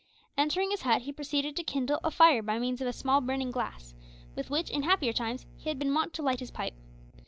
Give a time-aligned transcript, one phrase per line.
[0.35, 3.51] Entering his hut he proceeded to kindle a fire by means of a small burning
[3.51, 3.93] glass,
[4.35, 6.73] with which, in happier times, he had been wont to light his pipe.